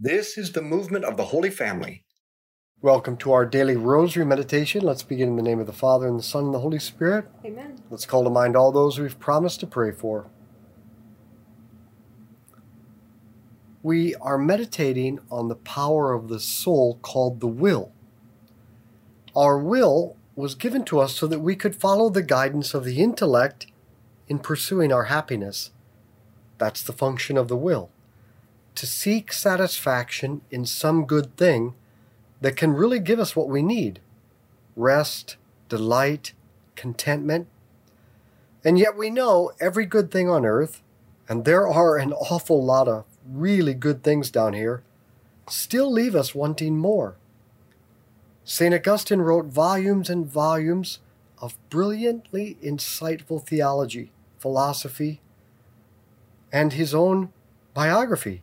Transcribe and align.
This 0.00 0.36
is 0.36 0.50
the 0.50 0.60
movement 0.60 1.04
of 1.04 1.16
the 1.16 1.26
Holy 1.26 1.50
Family. 1.50 2.02
Welcome 2.82 3.16
to 3.18 3.30
our 3.30 3.46
daily 3.46 3.76
rosary 3.76 4.26
meditation. 4.26 4.82
Let's 4.82 5.04
begin 5.04 5.28
in 5.28 5.36
the 5.36 5.42
name 5.42 5.60
of 5.60 5.66
the 5.66 5.72
Father, 5.72 6.08
and 6.08 6.18
the 6.18 6.22
Son, 6.24 6.46
and 6.46 6.52
the 6.52 6.58
Holy 6.58 6.80
Spirit. 6.80 7.26
Amen. 7.44 7.80
Let's 7.90 8.04
call 8.04 8.24
to 8.24 8.30
mind 8.30 8.56
all 8.56 8.72
those 8.72 8.98
we've 8.98 9.20
promised 9.20 9.60
to 9.60 9.68
pray 9.68 9.92
for. 9.92 10.26
We 13.84 14.16
are 14.16 14.36
meditating 14.36 15.20
on 15.30 15.46
the 15.46 15.54
power 15.54 16.12
of 16.12 16.26
the 16.26 16.40
soul 16.40 16.98
called 17.00 17.38
the 17.38 17.46
will. 17.46 17.92
Our 19.36 19.60
will 19.60 20.16
was 20.34 20.56
given 20.56 20.84
to 20.86 20.98
us 20.98 21.14
so 21.14 21.28
that 21.28 21.38
we 21.38 21.54
could 21.54 21.76
follow 21.76 22.10
the 22.10 22.22
guidance 22.24 22.74
of 22.74 22.84
the 22.84 23.00
intellect 23.00 23.68
in 24.26 24.40
pursuing 24.40 24.92
our 24.92 25.04
happiness. 25.04 25.70
That's 26.58 26.82
the 26.82 26.92
function 26.92 27.38
of 27.38 27.46
the 27.46 27.56
will. 27.56 27.92
To 28.76 28.86
seek 28.86 29.32
satisfaction 29.32 30.40
in 30.50 30.66
some 30.66 31.04
good 31.04 31.36
thing 31.36 31.74
that 32.40 32.56
can 32.56 32.72
really 32.72 32.98
give 32.98 33.20
us 33.20 33.36
what 33.36 33.48
we 33.48 33.62
need 33.62 34.00
rest, 34.76 35.36
delight, 35.68 36.32
contentment. 36.74 37.46
And 38.64 38.78
yet 38.78 38.96
we 38.96 39.10
know 39.10 39.52
every 39.60 39.86
good 39.86 40.10
thing 40.10 40.28
on 40.28 40.44
earth, 40.44 40.82
and 41.28 41.44
there 41.44 41.68
are 41.68 41.96
an 41.96 42.12
awful 42.12 42.64
lot 42.64 42.88
of 42.88 43.04
really 43.30 43.74
good 43.74 44.02
things 44.02 44.30
down 44.30 44.52
here, 44.54 44.82
still 45.48 45.90
leave 45.90 46.14
us 46.14 46.34
wanting 46.34 46.76
more. 46.76 47.16
St. 48.44 48.74
Augustine 48.74 49.20
wrote 49.20 49.46
volumes 49.46 50.10
and 50.10 50.26
volumes 50.26 50.98
of 51.38 51.56
brilliantly 51.70 52.58
insightful 52.62 53.42
theology, 53.42 54.10
philosophy, 54.38 55.20
and 56.52 56.72
his 56.72 56.94
own 56.94 57.32
biography. 57.72 58.42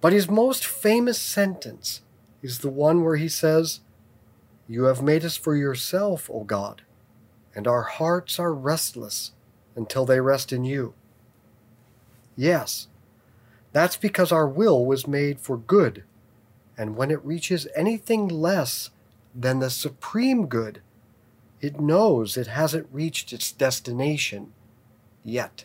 But 0.00 0.12
his 0.12 0.30
most 0.30 0.66
famous 0.66 1.20
sentence 1.20 2.02
is 2.42 2.58
the 2.58 2.70
one 2.70 3.02
where 3.02 3.16
he 3.16 3.28
says, 3.28 3.80
You 4.68 4.84
have 4.84 5.02
made 5.02 5.24
us 5.24 5.36
for 5.36 5.56
yourself, 5.56 6.30
O 6.32 6.44
God, 6.44 6.82
and 7.54 7.66
our 7.66 7.82
hearts 7.82 8.38
are 8.38 8.54
restless 8.54 9.32
until 9.74 10.04
they 10.04 10.20
rest 10.20 10.52
in 10.52 10.64
you. 10.64 10.94
Yes, 12.36 12.86
that's 13.72 13.96
because 13.96 14.30
our 14.30 14.46
will 14.46 14.86
was 14.86 15.06
made 15.06 15.40
for 15.40 15.56
good 15.56 16.04
and 16.78 16.96
when 16.96 17.10
it 17.10 17.24
reaches 17.24 17.66
anything 17.74 18.28
less 18.28 18.90
than 19.34 19.58
the 19.58 19.68
supreme 19.68 20.46
good, 20.46 20.80
it 21.60 21.80
knows 21.80 22.36
it 22.36 22.46
hasn't 22.46 22.86
reached 22.92 23.32
its 23.32 23.50
destination 23.50 24.52
yet. 25.24 25.64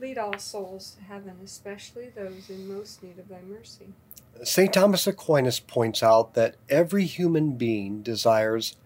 Lead 0.00 0.16
all 0.16 0.38
souls 0.38 0.96
to 0.96 1.04
heaven, 1.04 1.34
especially 1.44 2.08
those 2.08 2.48
in 2.48 2.66
most 2.66 3.02
need 3.02 3.18
of 3.18 3.28
thy 3.28 3.42
mercy. 3.42 3.88
St. 4.42 4.72
Thomas 4.72 5.06
Aquinas 5.06 5.60
points 5.60 6.02
out 6.02 6.32
that 6.32 6.54
every 6.70 7.04
human 7.04 7.52
being 7.52 8.02
desires 8.02 8.76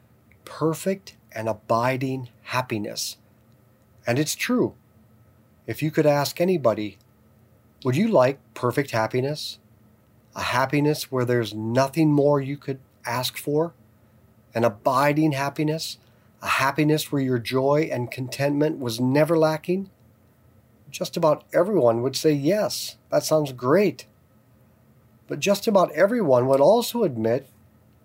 perfect 0.44 1.16
and 1.31 1.49
abiding 1.49 2.31
happiness. 2.43 3.16
And 4.06 4.19
it's 4.19 4.34
true. 4.34 4.75
If 5.66 5.82
you 5.82 5.93
could 5.93 6.06
ask 6.06 6.40
anybody, 6.40 6.99
would 7.84 7.96
you 7.96 8.08
like 8.08 8.38
perfect 8.55 8.90
happiness? 8.90 9.58
A 10.34 10.43
happiness 10.43 11.12
where 11.12 11.25
there's 11.25 11.55
nothing 11.55 12.10
more 12.10 12.40
you 12.40 12.56
could 12.56 12.81
ask 13.06 13.37
for? 13.37 13.72
An 14.52 14.64
abiding 14.64 15.32
happiness? 15.32 15.99
A 16.43 16.49
happiness 16.49 17.12
where 17.12 17.22
your 17.22 17.38
joy 17.38 17.88
and 17.93 18.10
contentment 18.10 18.81
was 18.81 19.00
never 19.00 19.38
lacking? 19.38 19.90
Just 20.94 21.17
about 21.17 21.44
everyone 21.52 22.02
would 22.02 22.17
say, 22.17 22.32
Yes, 22.32 22.96
that 23.11 23.25
sounds 23.25 23.52
great. 23.52 24.06
But 25.29 25.41
just 25.41 25.67
about 25.67 25.93
everyone 25.93 26.46
would 26.49 26.61
also 26.61 27.05
admit 27.05 27.49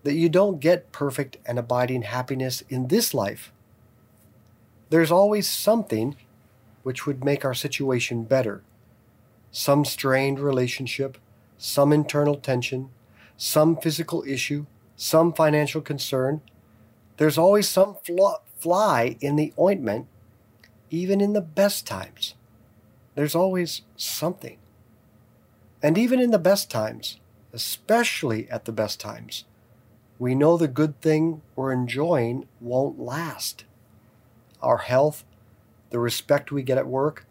that 0.04 0.16
you 0.16 0.30
don't 0.30 0.60
get 0.60 0.92
perfect 0.92 1.38
and 1.46 1.60
abiding 1.60 2.04
happiness 2.04 2.64
in 2.70 2.88
this 2.88 3.14
life. 3.14 3.52
There's 4.90 5.12
always 5.12 5.50
something 5.50 6.16
which 6.84 7.06
would 7.08 7.24
make 7.24 7.46
our 7.46 7.56
situation 7.56 8.24
better. 8.26 8.64
some 9.52 9.86
strained 9.86 10.40
relationship, 10.40 11.18
some 11.58 11.94
internal 11.94 12.36
tension, 12.36 12.90
some 13.38 13.78
physical 13.78 14.24
issue, 14.28 14.66
some 14.96 15.34
financial 15.34 15.82
concern. 15.82 16.42
There's 17.18 17.38
always 17.38 17.70
some 17.70 17.98
fly 18.60 19.18
in 19.22 19.36
the 19.36 19.54
ointment, 19.60 20.08
even 20.90 21.22
in 21.22 21.34
the 21.34 21.42
best 21.42 21.88
times. 21.88 22.36
There's 23.20 23.36
always 23.36 23.82
something. 23.98 24.58
And 25.84 25.98
even 25.98 26.22
in 26.22 26.32
the 26.32 26.40
best 26.40 26.72
times, 26.72 27.20
especially 27.52 28.50
at 28.50 28.64
the 28.64 28.72
best 28.72 28.98
times, 28.98 29.44
we 30.18 30.34
know 30.34 30.56
the 30.56 30.70
good 30.70 31.02
thing 31.02 31.42
we're 31.54 31.74
enjoying 31.74 32.48
won't 32.62 32.98
last. 32.98 33.66
Our 34.62 34.78
health, 34.78 35.26
the 35.90 36.00
respect 36.00 36.54
we 36.54 36.64
get 36.64 36.78
at 36.78 36.88
work, 36.88 37.26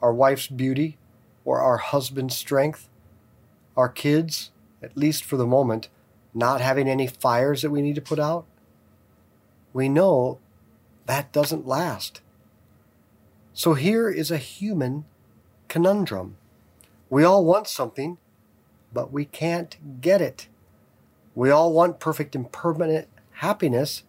our 0.00 0.14
wife's 0.14 0.46
beauty, 0.46 0.96
or 1.44 1.60
our 1.60 1.76
husband's 1.76 2.34
strength, 2.34 2.88
our 3.76 3.90
kids, 3.90 4.52
at 4.82 4.96
least 4.96 5.22
for 5.22 5.36
the 5.36 5.46
moment, 5.46 5.90
not 6.32 6.62
having 6.62 6.88
any 6.88 7.06
fires 7.06 7.60
that 7.60 7.70
we 7.70 7.82
need 7.82 7.96
to 7.96 8.00
put 8.00 8.18
out, 8.18 8.46
we 9.74 9.90
know 9.90 10.38
that 11.04 11.30
doesn't 11.30 11.66
last. 11.66 12.22
So 13.52 13.74
here 13.74 14.08
is 14.08 14.30
a 14.30 14.38
human 14.38 15.04
conundrum. 15.68 16.36
We 17.08 17.24
all 17.24 17.44
want 17.44 17.68
something, 17.68 18.18
but 18.92 19.12
we 19.12 19.24
can't 19.24 20.00
get 20.00 20.20
it. 20.20 20.48
We 21.34 21.50
all 21.50 21.72
want 21.72 22.00
perfect 22.00 22.34
and 22.34 22.50
permanent 22.50 23.08
happiness, 23.32 24.02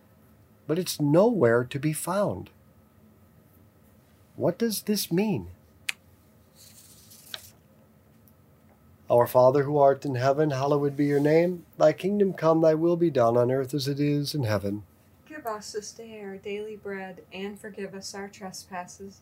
but 0.65 0.79
it's 0.79 1.01
nowhere 1.01 1.63
to 1.65 1.79
be 1.79 1.93
found. 1.93 2.49
What 4.35 4.57
does 4.57 4.83
this 4.83 5.11
mean? 5.11 5.47
Our 9.09 9.25
Father 9.25 9.63
who 9.63 9.77
art 9.77 10.05
in 10.05 10.15
heaven, 10.15 10.51
hallowed 10.51 10.97
be 10.97 11.05
your 11.05 11.19
name. 11.19 11.65
Thy 11.77 11.93
kingdom 11.93 12.33
come, 12.33 12.61
thy 12.61 12.73
will 12.73 12.97
be 12.97 13.09
done 13.09 13.37
on 13.37 13.51
earth 13.51 13.73
as 13.73 13.87
it 13.87 13.99
is 13.99 14.35
in 14.35 14.43
heaven. 14.43 14.83
Give 15.27 15.45
us 15.47 15.71
this 15.71 15.91
day 15.91 16.21
our 16.21 16.37
daily 16.37 16.75
bread, 16.75 17.21
and 17.31 17.59
forgive 17.59 17.95
us 17.95 18.13
our 18.13 18.27
trespasses, 18.27 19.21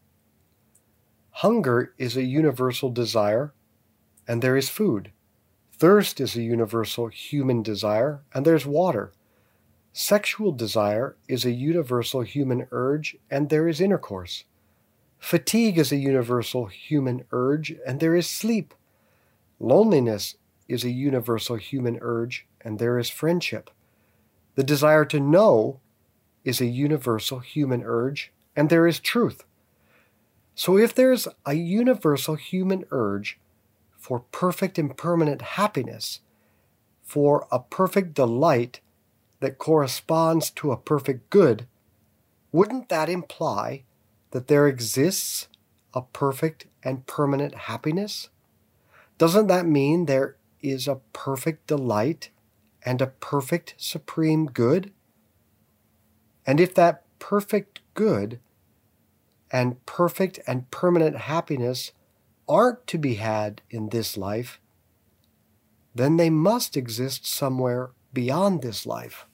Hunger 1.35 1.93
is 1.97 2.17
a 2.17 2.23
universal 2.23 2.89
desire, 2.89 3.53
and 4.27 4.41
there 4.41 4.57
is 4.57 4.69
food. 4.69 5.11
Thirst 5.73 6.19
is 6.19 6.35
a 6.35 6.41
universal 6.41 7.07
human 7.07 7.63
desire, 7.63 8.21
and 8.33 8.45
there's 8.45 8.65
water. 8.65 9.11
Sexual 9.93 10.51
desire 10.51 11.15
is 11.27 11.43
a 11.43 11.51
universal 11.51 12.21
human 12.21 12.67
urge, 12.71 13.17
and 13.29 13.49
there 13.49 13.67
is 13.67 13.81
intercourse. 13.81 14.43
Fatigue 15.17 15.77
is 15.77 15.91
a 15.91 15.97
universal 15.97 16.67
human 16.67 17.25
urge, 17.31 17.75
and 17.85 17.99
there 17.99 18.15
is 18.15 18.27
sleep. 18.27 18.73
Loneliness 19.59 20.35
is 20.67 20.83
a 20.83 20.91
universal 20.91 21.55
human 21.55 21.97
urge, 22.01 22.45
and 22.61 22.77
there 22.77 22.99
is 22.99 23.09
friendship. 23.09 23.69
The 24.55 24.63
desire 24.63 25.05
to 25.05 25.19
know 25.19 25.79
is 26.43 26.61
a 26.61 26.65
universal 26.65 27.39
human 27.39 27.83
urge, 27.83 28.31
and 28.55 28.69
there 28.69 28.87
is 28.87 28.99
truth. 28.99 29.43
So, 30.63 30.77
if 30.77 30.93
there's 30.93 31.27
a 31.43 31.55
universal 31.55 32.35
human 32.35 32.85
urge 32.91 33.39
for 33.97 34.19
perfect 34.19 34.77
and 34.77 34.95
permanent 34.95 35.41
happiness, 35.41 36.19
for 37.01 37.47
a 37.51 37.57
perfect 37.57 38.13
delight 38.13 38.79
that 39.39 39.57
corresponds 39.57 40.51
to 40.51 40.71
a 40.71 40.77
perfect 40.77 41.31
good, 41.31 41.65
wouldn't 42.51 42.89
that 42.89 43.09
imply 43.09 43.85
that 44.29 44.49
there 44.49 44.67
exists 44.67 45.47
a 45.95 46.03
perfect 46.03 46.67
and 46.83 47.07
permanent 47.07 47.55
happiness? 47.65 48.29
Doesn't 49.17 49.47
that 49.47 49.65
mean 49.65 50.05
there 50.05 50.35
is 50.61 50.87
a 50.87 51.01
perfect 51.11 51.65
delight 51.65 52.29
and 52.85 53.01
a 53.01 53.07
perfect 53.07 53.73
supreme 53.77 54.45
good? 54.45 54.91
And 56.45 56.59
if 56.59 56.75
that 56.75 57.01
perfect 57.17 57.79
good 57.95 58.39
and 59.51 59.85
perfect 59.85 60.39
and 60.47 60.69
permanent 60.71 61.17
happiness 61.17 61.91
aren't 62.47 62.87
to 62.87 62.97
be 62.97 63.15
had 63.15 63.61
in 63.69 63.89
this 63.89 64.17
life, 64.17 64.59
then 65.93 66.17
they 66.17 66.29
must 66.29 66.77
exist 66.77 67.25
somewhere 67.25 67.91
beyond 68.13 68.61
this 68.61 68.85
life. 68.85 69.25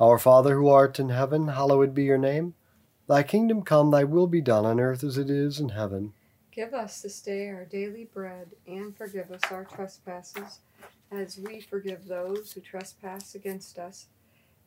Our 0.00 0.18
Father 0.18 0.54
who 0.54 0.68
art 0.68 1.00
in 1.00 1.08
heaven, 1.08 1.48
hallowed 1.48 1.92
be 1.92 2.04
your 2.04 2.18
name. 2.18 2.54
Thy 3.08 3.24
kingdom 3.24 3.62
come, 3.62 3.90
thy 3.90 4.04
will 4.04 4.28
be 4.28 4.40
done 4.40 4.64
on 4.64 4.78
earth 4.78 5.02
as 5.02 5.18
it 5.18 5.28
is 5.28 5.58
in 5.58 5.70
heaven. 5.70 6.12
Give 6.52 6.72
us 6.72 7.00
this 7.00 7.20
day 7.20 7.48
our 7.48 7.64
daily 7.64 8.04
bread, 8.04 8.48
and 8.66 8.96
forgive 8.96 9.30
us 9.32 9.40
our 9.50 9.64
trespasses, 9.64 10.60
as 11.10 11.38
we 11.38 11.60
forgive 11.60 12.06
those 12.06 12.52
who 12.52 12.60
trespass 12.60 13.34
against 13.34 13.78
us. 13.78 14.06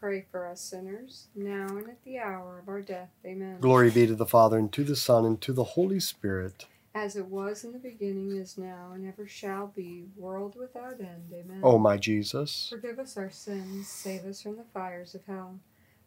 pray 0.00 0.24
for 0.30 0.46
us 0.46 0.62
sinners, 0.62 1.28
now 1.34 1.66
and 1.68 1.86
at 1.88 2.02
the 2.04 2.18
hour 2.18 2.58
of 2.58 2.68
our 2.68 2.80
death. 2.80 3.10
Amen. 3.24 3.58
Glory 3.60 3.90
be 3.90 4.06
to 4.06 4.14
the 4.14 4.26
Father, 4.26 4.56
and 4.56 4.72
to 4.72 4.82
the 4.82 4.96
Son, 4.96 5.26
and 5.26 5.40
to 5.42 5.52
the 5.52 5.64
Holy 5.64 6.00
Spirit. 6.00 6.66
As 6.94 7.14
it 7.14 7.26
was 7.26 7.62
in 7.62 7.72
the 7.72 7.78
beginning, 7.78 8.36
is 8.36 8.56
now, 8.56 8.92
and 8.94 9.06
ever 9.06 9.28
shall 9.28 9.66
be, 9.68 10.06
world 10.16 10.56
without 10.58 11.00
end. 11.00 11.30
Amen. 11.32 11.60
O 11.62 11.78
my 11.78 11.98
Jesus. 11.98 12.68
Forgive 12.70 12.98
us 12.98 13.16
our 13.18 13.30
sins, 13.30 13.88
save 13.88 14.24
us 14.24 14.42
from 14.42 14.56
the 14.56 14.64
fires 14.72 15.14
of 15.14 15.24
hell. 15.26 15.60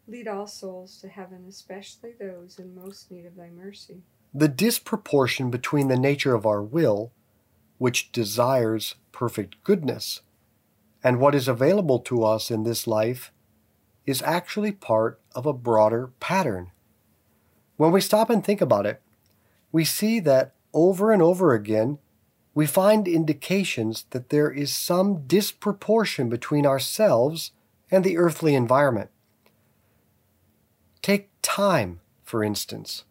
Lead 0.08 0.28
all 0.28 0.46
souls 0.46 0.98
to 1.00 1.08
heaven, 1.08 1.46
especially 1.48 2.12
those 2.18 2.58
in 2.58 2.74
most 2.74 3.10
need 3.10 3.24
of 3.24 3.36
thy 3.36 3.48
mercy. 3.48 4.02
The 4.34 4.48
disproportion 4.48 5.50
between 5.50 5.86
the 5.86 5.96
nature 5.96 6.34
of 6.34 6.44
our 6.44 6.62
will, 6.62 7.12
which 7.78 8.10
desires 8.10 8.96
perfect 9.12 9.62
goodness, 9.62 10.20
and 11.02 11.20
what 11.20 11.34
is 11.34 11.46
available 11.46 12.00
to 12.00 12.24
us 12.24 12.50
in 12.50 12.64
this 12.64 12.86
life 12.86 13.30
is 14.06 14.22
actually 14.22 14.72
part 14.72 15.20
of 15.34 15.46
a 15.46 15.52
broader 15.52 16.10
pattern. 16.20 16.70
When 17.76 17.92
we 17.92 18.00
stop 18.00 18.30
and 18.30 18.44
think 18.44 18.60
about 18.60 18.86
it, 18.86 19.00
we 19.72 19.84
see 19.84 20.20
that 20.20 20.54
over 20.72 21.12
and 21.12 21.22
over 21.22 21.54
again, 21.54 21.98
we 22.54 22.66
find 22.66 23.08
indications 23.08 24.06
that 24.10 24.28
there 24.28 24.50
is 24.50 24.72
some 24.72 25.26
disproportion 25.26 26.28
between 26.28 26.66
ourselves 26.66 27.50
and 27.90 28.04
the 28.04 28.16
earthly 28.16 28.54
environment. 28.54 29.10
Take 31.02 31.30
time, 31.42 32.00
for 32.22 32.44
instance. 32.44 33.04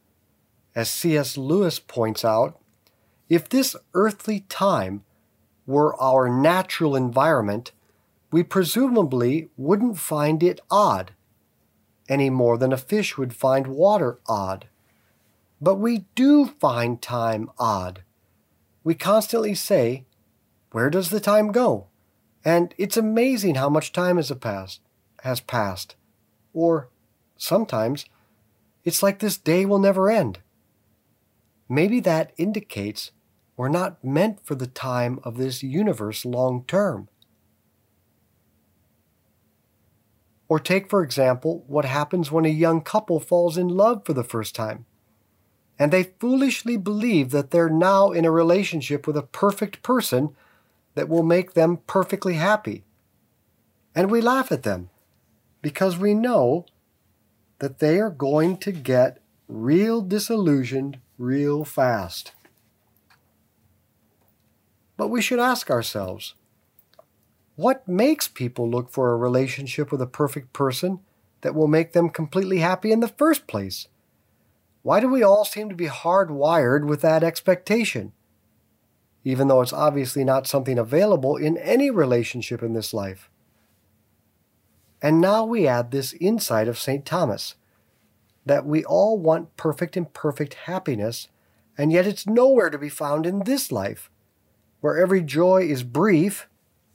As 0.75 0.89
C.S. 0.89 1.37
Lewis 1.37 1.79
points 1.79 2.23
out, 2.23 2.59
if 3.29 3.49
this 3.49 3.75
earthly 3.93 4.41
time 4.41 5.03
were 5.65 5.99
our 6.01 6.29
natural 6.29 6.95
environment, 6.95 7.71
we 8.33 8.41
presumably 8.41 9.47
wouldn't 9.55 9.99
find 9.99 10.41
it 10.41 10.59
odd, 10.71 11.11
any 12.09 12.31
more 12.31 12.57
than 12.57 12.73
a 12.73 12.77
fish 12.77 13.15
would 13.15 13.31
find 13.31 13.67
water 13.67 14.17
odd. 14.27 14.65
But 15.61 15.75
we 15.75 16.05
do 16.15 16.47
find 16.47 16.99
time 16.99 17.51
odd. 17.59 18.01
We 18.83 18.95
constantly 18.95 19.53
say, 19.53 20.05
Where 20.71 20.89
does 20.89 21.11
the 21.11 21.19
time 21.19 21.51
go? 21.51 21.85
And 22.43 22.73
it's 22.79 22.97
amazing 22.97 23.53
how 23.53 23.69
much 23.69 23.91
time 23.91 24.17
has 24.17 24.31
passed 24.31 24.81
has 25.21 25.39
passed. 25.39 25.95
Or 26.55 26.89
sometimes 27.37 28.05
it's 28.83 29.03
like 29.03 29.19
this 29.19 29.37
day 29.37 29.63
will 29.63 29.77
never 29.77 30.09
end. 30.09 30.39
Maybe 31.69 31.99
that 31.99 32.33
indicates 32.37 33.11
we're 33.55 33.69
not 33.69 34.03
meant 34.03 34.43
for 34.43 34.55
the 34.55 34.65
time 34.65 35.19
of 35.23 35.37
this 35.37 35.61
universe 35.61 36.25
long 36.25 36.63
term. 36.67 37.09
Or 40.47 40.59
take, 40.59 40.89
for 40.89 41.03
example, 41.03 41.63
what 41.67 41.85
happens 41.85 42.31
when 42.31 42.45
a 42.45 42.49
young 42.49 42.81
couple 42.81 43.19
falls 43.19 43.57
in 43.57 43.67
love 43.67 44.05
for 44.05 44.13
the 44.13 44.23
first 44.23 44.53
time. 44.55 44.85
And 45.79 45.91
they 45.91 46.13
foolishly 46.19 46.77
believe 46.77 47.31
that 47.31 47.51
they're 47.51 47.69
now 47.69 48.11
in 48.11 48.25
a 48.25 48.31
relationship 48.31 49.07
with 49.07 49.17
a 49.17 49.23
perfect 49.23 49.81
person 49.81 50.35
that 50.95 51.09
will 51.09 51.23
make 51.23 51.53
them 51.53 51.77
perfectly 51.87 52.35
happy. 52.35 52.83
And 53.95 54.11
we 54.11 54.21
laugh 54.21 54.51
at 54.51 54.63
them 54.63 54.89
because 55.61 55.97
we 55.97 56.13
know 56.13 56.65
that 57.59 57.79
they 57.79 57.99
are 57.99 58.09
going 58.09 58.57
to 58.57 58.71
get 58.71 59.19
real 59.47 60.01
disillusioned 60.01 60.99
real 61.17 61.63
fast. 61.63 62.33
But 64.97 65.07
we 65.07 65.21
should 65.21 65.39
ask 65.39 65.71
ourselves 65.71 66.35
what 67.55 67.87
makes 67.87 68.27
people 68.27 68.69
look 68.69 68.89
for 68.89 69.11
a 69.11 69.17
relationship 69.17 69.91
with 69.91 70.01
a 70.01 70.07
perfect 70.07 70.53
person 70.53 70.99
that 71.41 71.53
will 71.53 71.67
make 71.67 71.93
them 71.93 72.09
completely 72.09 72.59
happy 72.59 72.91
in 72.91 72.99
the 72.99 73.07
first 73.07 73.47
place? 73.47 73.87
Why 74.81 74.99
do 74.99 75.07
we 75.07 75.23
all 75.23 75.45
seem 75.45 75.69
to 75.69 75.75
be 75.75 75.87
hardwired 75.87 76.85
with 76.85 77.01
that 77.01 77.23
expectation? 77.23 78.11
Even 79.23 79.47
though 79.47 79.61
it's 79.61 79.71
obviously 79.71 80.23
not 80.23 80.47
something 80.47 80.77
available 80.77 81.37
in 81.37 81.57
any 81.57 81.89
relationship 81.89 82.61
in 82.61 82.73
this 82.73 82.93
life. 82.93 83.29
And 85.01 85.21
now 85.21 85.45
we 85.45 85.67
add 85.67 85.91
this 85.91 86.13
insight 86.13 86.67
of 86.67 86.79
St. 86.79 87.05
Thomas 87.05 87.55
that 88.45 88.65
we 88.65 88.83
all 88.83 89.17
want 89.17 89.55
perfect 89.55 89.95
and 89.95 90.11
perfect 90.11 90.53
happiness, 90.53 91.27
and 91.77 91.91
yet 91.91 92.07
it's 92.07 92.27
nowhere 92.27 92.69
to 92.69 92.77
be 92.77 92.89
found 92.89 93.25
in 93.25 93.39
this 93.43 93.71
life. 93.71 94.09
where 94.83 94.97
every 94.97 95.21
joy 95.21 95.61
is 95.61 95.81
brief 95.81 96.49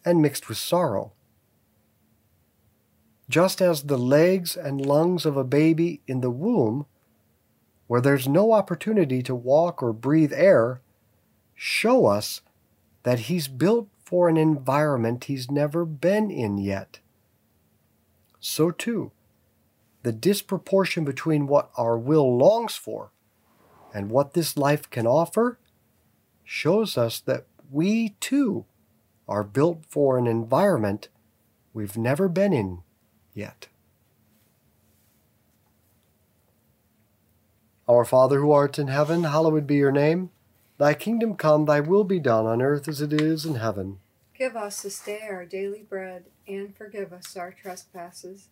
and 0.09 0.23
mixed 0.23 0.49
with 0.49 0.59
sorrow. 0.59 1.13
Just 3.29 3.61
as 3.61 3.85
the 3.85 3.99
legs 3.99 4.57
and 4.57 4.85
lungs 4.85 5.27
of 5.27 5.37
a 5.37 5.45
baby 5.45 6.01
in 6.07 6.23
the 6.23 6.31
womb, 6.31 6.87
where 7.87 8.01
there's 8.01 8.27
no 8.27 8.53
opportunity 8.53 9.23
to 9.23 9.35
walk 9.35 9.83
or 9.83 9.93
breathe 9.93 10.33
air, 10.33 10.81
show 11.55 12.07
us 12.07 12.41
that 13.03 13.21
he's 13.21 13.49
built 13.49 13.89
for 14.03 14.29
an 14.29 14.39
environment 14.39 15.25
he's 15.25 15.51
never 15.51 15.85
been 15.85 16.31
in 16.31 16.57
yet. 16.57 17.01
So, 18.41 18.71
too, 18.71 19.13
the 20.03 20.13
disproportion 20.13 21.05
between 21.05 21.47
what 21.47 21.71
our 21.77 21.99
will 21.99 22.37
longs 22.37 22.77
for 22.77 23.11
and 23.93 24.11
what 24.11 24.33
this 24.33 24.57
life 24.57 24.89
can 24.89 25.07
offer 25.07 25.59
shows 26.45 26.97
us 26.97 27.21
that 27.21 27.45
we 27.71 28.11
too 28.21 28.65
are 29.29 29.45
built 29.45 29.85
for 29.87 30.17
an 30.17 30.27
environment 30.27 31.09
we've 31.73 31.97
never 31.97 32.29
been 32.29 32.53
in 32.53 32.83
yet. 33.35 33.69
Our 37.87 38.05
Father 38.05 38.41
who 38.41 38.51
art 38.51 38.79
in 38.79 38.89
heaven, 38.89 39.25
hallowed 39.25 39.67
be 39.67 39.77
your 39.77 39.93
name. 39.93 40.31
Thy 40.79 40.95
kingdom 40.95 41.35
come, 41.37 41.65
thy 41.65 41.81
will 41.81 42.05
be 42.05 42.21
done 42.21 42.47
on 42.47 42.63
earth 42.63 42.87
as 42.87 43.01
it 43.01 43.13
is 43.13 43.45
in 43.45 43.57
heaven. 43.57 43.99
Give 44.37 44.57
us 44.57 44.83
this 44.83 45.01
day 45.01 45.23
our 45.29 45.45
daily 45.45 45.83
bread, 45.83 46.27
and 46.47 46.77
forgive 46.77 47.13
us 47.13 47.37
our 47.37 47.51
trespasses, 47.51 48.49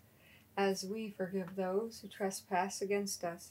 as 0.56 0.85
we 0.85 1.14
forgive 1.16 1.54
those 1.54 2.00
who 2.00 2.09
trespass 2.09 2.83
against 2.83 3.23
us. 3.25 3.50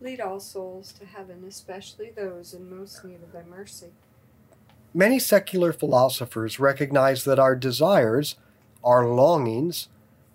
Lead 0.00 0.20
all 0.20 0.40
souls 0.40 0.92
to 0.92 1.04
heaven, 1.04 1.44
especially 1.46 2.10
those 2.10 2.54
in 2.54 2.74
most 2.74 3.04
need 3.04 3.22
of 3.22 3.32
thy 3.32 3.42
mercy. 3.42 3.88
many 4.94 5.18
secular 5.18 5.72
philosophers 5.72 6.58
recognize 6.58 7.24
that 7.24 7.38
our 7.38 7.54
desires, 7.54 8.36
our 8.82 9.06
longings, 9.06 9.88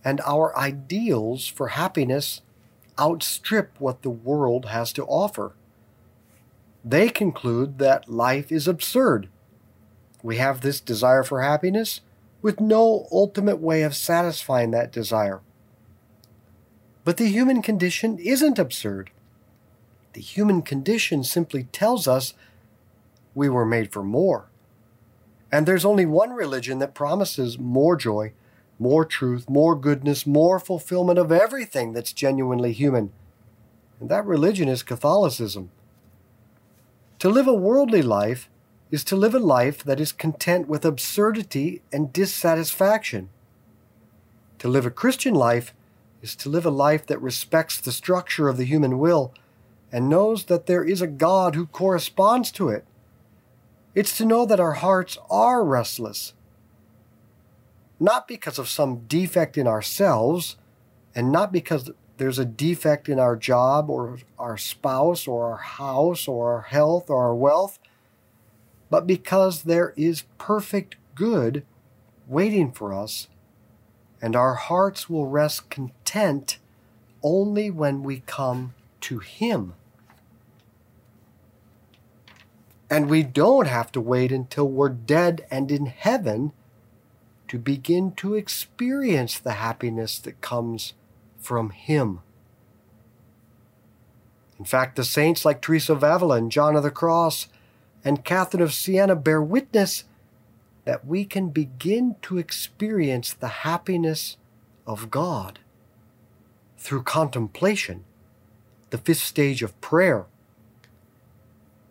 and 0.04 0.22
our 0.22 0.56
ideals 0.58 1.48
for 1.48 1.70
happiness 1.70 2.42
outstrip 3.00 3.72
what 3.80 4.02
the 4.02 4.10
world 4.10 4.68
has 4.68 4.94
to 4.94 5.04
offer. 5.06 5.54
They 6.84 7.10
conclude 7.10 7.80
that 7.80 8.08
life 8.10 8.52
is 8.52 8.68
absurd. 8.68 9.28
We 10.24 10.38
have 10.38 10.62
this 10.62 10.80
desire 10.80 11.24
for 11.24 11.42
happiness 11.42 12.02
with 12.42 12.62
no 12.62 13.08
ultimate 13.12 13.60
way 13.60 13.82
of 13.82 13.96
satisfying 13.96 14.72
that 14.72 14.92
desire. 14.92 15.42
But 17.04 17.18
the 17.18 17.28
human 17.28 17.62
condition 17.62 18.18
isn't 18.20 18.60
absurd. 18.60 19.12
The 20.16 20.22
human 20.22 20.62
condition 20.62 21.26
simply 21.26 21.64
tells 21.74 22.08
us 22.08 22.36
we 23.34 23.50
were 23.50 23.66
made 23.66 23.92
for 23.92 24.02
more. 24.02 24.48
And 25.52 25.66
there's 25.68 25.84
only 25.84 26.06
one 26.06 26.32
religion 26.32 26.80
that 26.80 26.94
promises 26.94 27.60
more 27.60 27.98
joy, 27.98 28.32
more 28.80 29.04
truth, 29.04 29.50
more 29.50 29.76
goodness, 29.76 30.26
more 30.26 30.58
fulfillment 30.58 31.20
of 31.20 31.34
everything 31.34 31.92
that's 31.92 32.14
genuinely 32.14 32.72
human. 32.72 33.12
And 34.00 34.08
that 34.08 34.26
religion 34.26 34.70
is 34.70 34.84
Catholicism. 34.84 35.70
To 37.20 37.28
live 37.28 37.50
a 37.50 37.54
worldly 37.54 38.02
life 38.02 38.50
is 38.92 39.04
to 39.06 39.18
live 39.18 39.36
a 39.36 39.40
life 39.40 39.84
that 39.84 40.00
is 40.00 40.14
content 40.14 40.70
with 40.70 40.86
absurdity 40.86 41.82
and 41.92 42.14
dissatisfaction. 42.14 43.28
To 44.60 44.70
live 44.70 44.86
a 44.86 44.92
Christian 44.92 45.34
life 45.34 45.74
is 46.22 46.38
to 46.38 46.48
live 46.48 46.66
a 46.66 46.72
life 46.72 47.06
that 47.08 47.22
respects 47.22 47.82
the 47.82 47.92
structure 47.92 48.48
of 48.48 48.56
the 48.56 48.64
human 48.64 48.98
will 48.98 49.34
and 49.92 50.10
knows 50.10 50.46
that 50.46 50.66
there 50.66 50.84
is 50.84 51.02
a 51.02 51.08
God 51.08 51.56
who 51.56 51.68
corresponds 51.68 52.52
to 52.52 52.70
it. 52.70 52.86
It's 53.94 54.18
to 54.18 54.26
know 54.26 54.46
that 54.46 54.60
our 54.60 54.74
hearts 54.74 55.18
are 55.30 55.64
restless, 55.64 56.34
not 58.00 58.28
because 58.28 58.60
of 58.60 58.68
some 58.68 59.06
defect 59.08 59.58
in 59.58 59.68
ourselves, 59.68 60.58
and 61.16 61.32
not 61.32 61.54
because 61.54 61.90
there's 62.18 62.40
a 62.40 62.46
defect 62.46 63.10
in 63.10 63.20
our 63.20 63.36
job 63.36 63.90
or 63.90 64.20
our 64.38 64.58
spouse 64.58 65.28
or 65.28 65.52
our 65.52 65.58
house 65.58 66.28
or 66.28 66.54
our 66.54 66.62
health 66.62 67.10
or 67.10 67.24
our 67.24 67.36
wealth, 67.36 67.80
but 68.90 69.08
because 69.08 69.64
there 69.64 69.94
is 69.96 70.26
perfect 70.38 70.96
good 71.16 71.66
waiting 72.28 72.72
for 72.72 72.94
us, 72.94 73.28
and 74.22 74.36
our 74.36 74.56
hearts 74.56 75.10
will 75.10 75.28
rest 75.28 75.70
content 75.70 76.60
only 77.24 77.72
when 77.72 78.04
we 78.04 78.22
come 78.26 78.74
to 79.06 79.20
Him. 79.20 79.74
And 82.90 83.10
we 83.10 83.24
don't 83.24 83.68
have 83.68 83.92
to 83.94 84.02
wait 84.02 84.32
until 84.32 84.68
we're 84.68 84.90
dead 84.90 85.46
and 85.52 85.72
in 85.72 85.88
heaven 85.88 86.54
to 87.48 87.58
begin 87.60 88.12
to 88.14 88.34
experience 88.34 89.38
the 89.40 89.54
happiness 89.54 90.18
that 90.20 90.42
comes 90.42 90.94
from 91.40 91.70
Him. 91.70 92.22
In 94.58 94.66
fact, 94.66 94.96
the 94.96 95.04
saints 95.04 95.46
like 95.46 95.62
Teresa 95.62 95.94
of 95.94 96.04
Avila 96.04 96.38
and 96.38 96.52
John 96.52 96.76
of 96.76 96.84
the 96.84 96.92
Cross 96.92 97.48
and 98.04 98.24
Catherine 98.24 98.64
of 98.64 98.74
Siena 98.74 99.16
bear 99.16 99.42
witness 99.42 100.06
that 100.86 101.06
we 101.06 101.26
can 101.26 101.50
begin 101.50 102.16
to 102.24 102.38
experience 102.38 103.34
the 103.34 103.48
happiness 103.48 104.38
of 104.88 105.12
God 105.12 105.60
through 106.78 107.04
contemplation, 107.04 108.06
the 108.96 109.02
fifth 109.02 109.24
stage 109.24 109.62
of 109.62 109.82
prayer. 109.82 110.26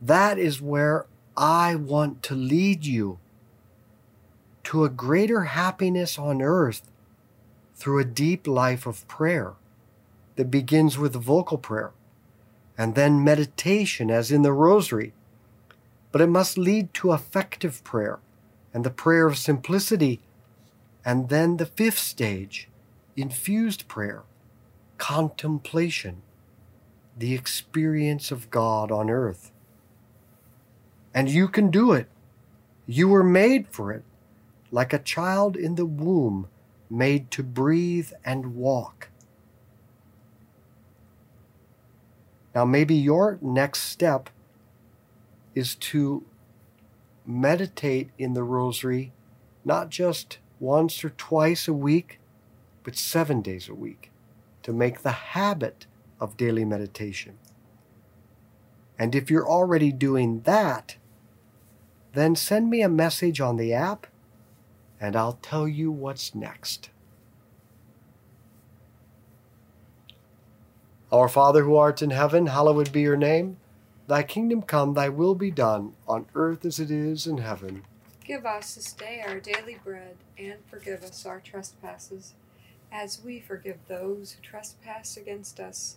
That 0.00 0.38
is 0.38 0.62
where 0.62 1.04
I 1.36 1.74
want 1.74 2.22
to 2.22 2.34
lead 2.34 2.86
you 2.86 3.18
to 4.62 4.84
a 4.84 4.88
greater 4.88 5.42
happiness 5.42 6.18
on 6.18 6.40
earth 6.40 6.90
through 7.74 7.98
a 7.98 8.06
deep 8.06 8.46
life 8.46 8.86
of 8.86 9.06
prayer 9.06 9.52
that 10.36 10.50
begins 10.50 10.96
with 10.96 11.12
vocal 11.12 11.58
prayer 11.58 11.92
and 12.78 12.94
then 12.94 13.22
meditation, 13.22 14.10
as 14.10 14.30
in 14.30 14.40
the 14.40 14.54
Rosary. 14.54 15.12
But 16.10 16.22
it 16.22 16.28
must 16.28 16.56
lead 16.56 16.94
to 16.94 17.12
affective 17.12 17.84
prayer 17.84 18.18
and 18.72 18.82
the 18.82 18.88
prayer 18.88 19.26
of 19.26 19.36
simplicity, 19.36 20.22
and 21.04 21.28
then 21.28 21.58
the 21.58 21.66
fifth 21.66 21.98
stage, 21.98 22.70
infused 23.14 23.88
prayer, 23.88 24.22
contemplation, 24.96 26.22
the 27.16 27.34
experience 27.34 28.30
of 28.30 28.50
God 28.50 28.90
on 28.90 29.10
earth. 29.10 29.52
And 31.14 31.30
you 31.30 31.48
can 31.48 31.70
do 31.70 31.92
it. 31.92 32.08
You 32.86 33.08
were 33.08 33.22
made 33.22 33.68
for 33.68 33.92
it, 33.92 34.02
like 34.70 34.92
a 34.92 34.98
child 34.98 35.56
in 35.56 35.76
the 35.76 35.86
womb, 35.86 36.48
made 36.90 37.30
to 37.32 37.42
breathe 37.42 38.10
and 38.24 38.56
walk. 38.56 39.08
Now, 42.54 42.64
maybe 42.64 42.94
your 42.94 43.38
next 43.40 43.82
step 43.82 44.30
is 45.54 45.74
to 45.76 46.24
meditate 47.26 48.10
in 48.18 48.34
the 48.34 48.44
rosary 48.44 49.12
not 49.64 49.88
just 49.88 50.38
once 50.60 51.04
or 51.04 51.10
twice 51.10 51.66
a 51.66 51.72
week, 51.72 52.20
but 52.82 52.96
seven 52.96 53.40
days 53.40 53.68
a 53.68 53.74
week 53.74 54.10
to 54.62 54.72
make 54.72 55.02
the 55.02 55.12
habit 55.12 55.86
of 56.24 56.36
daily 56.36 56.64
meditation. 56.64 57.38
And 58.98 59.14
if 59.14 59.30
you're 59.30 59.48
already 59.48 59.92
doing 59.92 60.40
that, 60.40 60.96
then 62.12 62.34
send 62.34 62.70
me 62.70 62.82
a 62.82 62.88
message 62.88 63.40
on 63.40 63.56
the 63.56 63.72
app 63.72 64.06
and 65.00 65.16
I'll 65.16 65.38
tell 65.42 65.68
you 65.68 65.90
what's 65.90 66.34
next. 66.34 66.88
Our 71.12 71.28
Father 71.28 71.64
who 71.64 71.76
art 71.76 72.00
in 72.00 72.08
heaven, 72.08 72.46
hallowed 72.46 72.90
be 72.90 73.02
your 73.02 73.16
name. 73.16 73.58
Thy 74.06 74.22
kingdom 74.22 74.62
come, 74.62 74.94
thy 74.94 75.10
will 75.10 75.34
be 75.34 75.50
done, 75.50 75.92
on 76.08 76.26
earth 76.34 76.64
as 76.64 76.80
it 76.80 76.90
is 76.90 77.26
in 77.26 77.38
heaven. 77.38 77.84
Give 78.24 78.46
us 78.46 78.74
this 78.74 78.94
day 78.94 79.22
our 79.26 79.38
daily 79.40 79.78
bread, 79.84 80.16
and 80.38 80.54
forgive 80.70 81.02
us 81.02 81.26
our 81.26 81.40
trespasses, 81.40 82.32
as 82.90 83.22
we 83.22 83.40
forgive 83.40 83.78
those 83.86 84.32
who 84.32 84.42
trespass 84.42 85.18
against 85.18 85.60
us. 85.60 85.96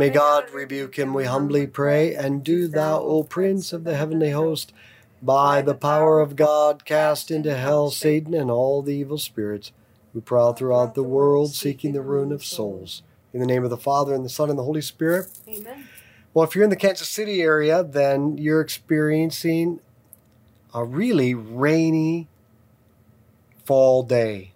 May 0.00 0.08
God 0.08 0.48
rebuke 0.48 0.98
him, 0.98 1.12
we 1.12 1.26
humbly 1.26 1.66
pray. 1.66 2.14
And 2.14 2.42
do 2.42 2.68
thou, 2.68 3.00
O 3.00 3.22
Prince 3.22 3.70
of 3.74 3.84
the 3.84 3.98
heavenly 3.98 4.30
host, 4.30 4.72
by 5.20 5.60
the 5.60 5.74
power 5.74 6.20
of 6.20 6.36
God, 6.36 6.86
cast 6.86 7.30
into 7.30 7.54
hell 7.54 7.90
Satan 7.90 8.32
and 8.32 8.50
all 8.50 8.80
the 8.80 8.94
evil 8.94 9.18
spirits 9.18 9.72
who 10.14 10.22
prowl 10.22 10.54
throughout 10.54 10.94
the 10.94 11.02
world 11.02 11.52
seeking 11.54 11.92
the 11.92 12.00
ruin 12.00 12.32
of 12.32 12.42
souls. 12.42 13.02
In 13.34 13.40
the 13.40 13.46
name 13.46 13.62
of 13.62 13.68
the 13.68 13.76
Father, 13.76 14.14
and 14.14 14.24
the 14.24 14.30
Son, 14.30 14.48
and 14.48 14.58
the 14.58 14.64
Holy 14.64 14.80
Spirit. 14.80 15.26
Amen. 15.46 15.86
Well, 16.32 16.46
if 16.46 16.54
you're 16.54 16.64
in 16.64 16.70
the 16.70 16.76
Kansas 16.76 17.06
City 17.06 17.42
area, 17.42 17.84
then 17.84 18.38
you're 18.38 18.62
experiencing 18.62 19.80
a 20.72 20.82
really 20.82 21.34
rainy 21.34 22.26
fall 23.66 24.02
day. 24.02 24.52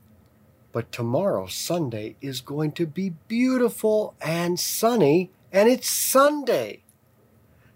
But 0.75 0.91
tomorrow, 0.91 1.47
Sunday, 1.47 2.17
is 2.21 2.41
going 2.41 2.73
to 2.73 2.85
be 2.85 3.11
beautiful 3.29 4.17
and 4.21 4.59
sunny, 4.59 5.31
and 5.53 5.69
it's 5.69 5.89
Sunday. 5.89 6.83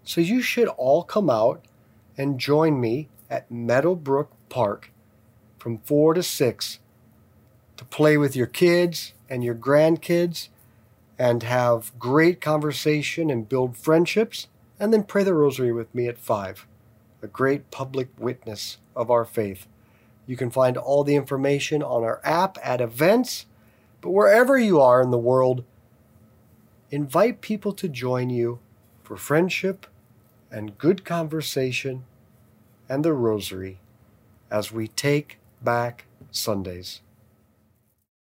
So 0.03 0.19
you 0.19 0.41
should 0.41 0.67
all 0.67 1.03
come 1.03 1.29
out 1.29 1.63
and 2.17 2.41
join 2.41 2.81
me 2.81 3.07
at 3.29 3.49
Meadowbrook 3.49 4.31
Park 4.49 4.91
from 5.57 5.77
4 5.77 6.15
to 6.15 6.23
6 6.23 6.79
to 7.77 7.85
play 7.85 8.17
with 8.17 8.35
your 8.35 8.47
kids 8.47 9.13
and 9.29 9.45
your 9.45 9.55
grandkids 9.55 10.49
and 11.17 11.43
have 11.43 11.97
great 11.97 12.41
conversation 12.41 13.29
and 13.29 13.47
build 13.47 13.77
friendships, 13.77 14.47
and 14.77 14.91
then 14.91 15.03
pray 15.03 15.23
the 15.23 15.33
rosary 15.33 15.71
with 15.71 15.95
me 15.95 16.09
at 16.09 16.17
5, 16.17 16.67
a 17.21 17.27
great 17.27 17.71
public 17.71 18.09
witness 18.17 18.77
of 18.93 19.09
our 19.09 19.23
faith. 19.23 19.67
You 20.29 20.37
can 20.37 20.51
find 20.51 20.77
all 20.77 21.03
the 21.03 21.15
information 21.15 21.81
on 21.81 22.03
our 22.03 22.21
app 22.23 22.59
at 22.63 22.81
events, 22.81 23.47
but 23.99 24.11
wherever 24.11 24.59
you 24.59 24.79
are 24.79 25.01
in 25.01 25.09
the 25.09 25.17
world, 25.17 25.63
invite 26.91 27.41
people 27.41 27.73
to 27.73 27.89
join 27.89 28.29
you 28.29 28.59
for 29.01 29.17
friendship 29.17 29.87
and 30.51 30.77
good 30.77 31.03
conversation 31.03 32.03
and 32.87 33.03
the 33.03 33.13
rosary 33.13 33.79
as 34.51 34.71
we 34.71 34.89
take 34.89 35.39
back 35.63 36.05
Sundays. 36.29 37.01